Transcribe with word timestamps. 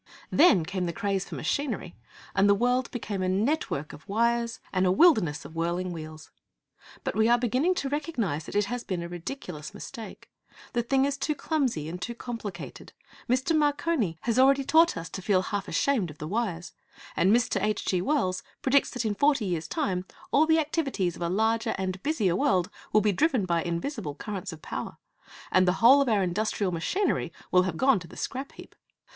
Then 0.31 0.65
came 0.65 0.87
the 0.87 0.93
craze 0.93 1.25
for 1.29 1.35
machinery, 1.35 1.95
and 2.33 2.49
the 2.49 2.55
world 2.55 2.89
became 2.89 3.21
a 3.21 3.29
network 3.29 3.93
of 3.93 4.09
wires 4.09 4.59
and 4.73 4.87
a 4.87 4.91
wilderness 4.91 5.45
of 5.45 5.53
whirling 5.53 5.91
wheels. 5.93 6.31
But 7.03 7.15
we 7.15 7.29
are 7.29 7.37
beginning 7.37 7.75
to 7.75 7.87
recognize 7.89 8.45
that 8.45 8.55
it 8.55 8.65
has 8.65 8.83
been 8.83 9.03
a 9.03 9.07
ridiculous 9.07 9.75
mistake. 9.75 10.31
The 10.73 10.81
thing 10.81 11.05
is 11.05 11.17
too 11.17 11.35
clumsy 11.35 11.87
and 11.87 12.01
too 12.01 12.15
complicated. 12.15 12.93
Mr. 13.29 13.55
Marconi 13.55 14.17
has 14.21 14.39
already 14.39 14.63
taught 14.63 14.97
us 14.97 15.07
to 15.09 15.21
feel 15.21 15.43
half 15.43 15.67
ashamed 15.67 16.09
of 16.09 16.17
the 16.17 16.27
wires. 16.27 16.73
And 17.15 17.31
Mr. 17.31 17.61
H. 17.61 17.85
G. 17.85 18.01
Wells 18.01 18.41
predicts 18.63 18.89
that 18.89 19.05
in 19.05 19.13
forty 19.13 19.45
years' 19.45 19.67
time 19.67 20.05
all 20.31 20.47
the 20.47 20.57
activities 20.57 21.15
of 21.15 21.21
a 21.21 21.29
larger 21.29 21.75
and 21.77 22.01
busier 22.01 22.35
world 22.35 22.71
will 22.91 23.01
be 23.01 23.11
driven 23.11 23.45
by 23.45 23.61
invisible 23.61 24.15
currents 24.15 24.51
of 24.51 24.63
power, 24.63 24.97
and 25.51 25.67
the 25.67 25.73
whole 25.73 26.01
of 26.01 26.09
our 26.09 26.23
industrial 26.23 26.71
machinery 26.71 27.31
will 27.51 27.61
have 27.69 27.77
gone 27.77 27.99
to 27.99 28.07
the 28.07 28.17
scrap 28.17 28.53
heap. 28.53 28.73